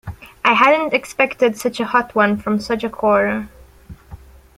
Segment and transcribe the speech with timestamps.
[0.43, 3.49] I hadn't expected such a hot one from such a quarter.